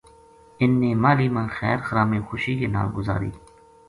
[0.59, 3.31] اِنھ نے ماہلی ما خیر خرامی خوشی کے نال گزاری